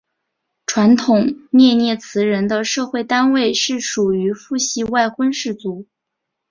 [0.65, 5.85] 传统涅涅茨人的社会单位是属于父系外婚氏族。